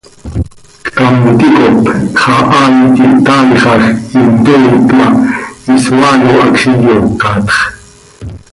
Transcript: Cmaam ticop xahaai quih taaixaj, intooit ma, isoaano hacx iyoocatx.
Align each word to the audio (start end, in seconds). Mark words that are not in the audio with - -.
Cmaam 0.93 1.19
ticop 1.39 1.75
xahaai 2.21 2.75
quih 2.95 3.15
taaixaj, 3.25 3.83
intooit 4.21 4.87
ma, 4.97 5.07
isoaano 5.75 6.29
hacx 6.37 6.59
iyoocatx. 6.83 7.47